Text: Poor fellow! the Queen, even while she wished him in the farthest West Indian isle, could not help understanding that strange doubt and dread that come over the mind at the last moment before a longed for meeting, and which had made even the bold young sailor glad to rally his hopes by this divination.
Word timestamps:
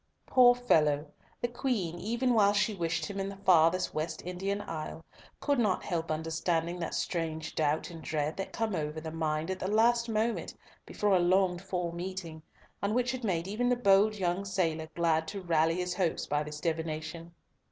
Poor 0.25 0.55
fellow! 0.55 1.05
the 1.41 1.47
Queen, 1.47 1.99
even 1.99 2.33
while 2.33 2.53
she 2.53 2.73
wished 2.73 3.05
him 3.05 3.19
in 3.19 3.29
the 3.29 3.35
farthest 3.35 3.93
West 3.93 4.23
Indian 4.25 4.59
isle, 4.61 5.05
could 5.39 5.59
not 5.59 5.83
help 5.83 6.09
understanding 6.09 6.79
that 6.79 6.95
strange 6.95 7.53
doubt 7.53 7.91
and 7.91 8.01
dread 8.01 8.35
that 8.35 8.51
come 8.51 8.73
over 8.73 8.99
the 8.99 9.11
mind 9.11 9.51
at 9.51 9.59
the 9.59 9.69
last 9.69 10.09
moment 10.09 10.55
before 10.87 11.15
a 11.15 11.19
longed 11.19 11.61
for 11.61 11.93
meeting, 11.93 12.41
and 12.81 12.95
which 12.95 13.11
had 13.11 13.23
made 13.23 13.47
even 13.47 13.69
the 13.69 13.75
bold 13.75 14.15
young 14.15 14.43
sailor 14.43 14.89
glad 14.95 15.27
to 15.27 15.39
rally 15.39 15.75
his 15.75 15.93
hopes 15.93 16.25
by 16.25 16.41
this 16.41 16.59
divination. 16.59 17.35